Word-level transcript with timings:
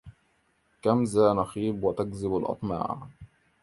كم 0.81 1.03
ذا 1.03 1.33
نخيب 1.33 1.83
وتكذب 1.83 2.37
الأطماع 2.37 3.07